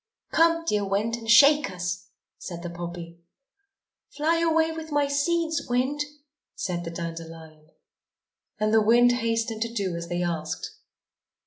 [0.31, 2.07] "Come, dear Wind, and shake us!"
[2.39, 3.19] said the poppy.
[4.09, 5.99] "Fly away with my seeds, Wind,"
[6.55, 7.69] said the dandelion.
[8.59, 10.71] And the wind hastened to do as they asked.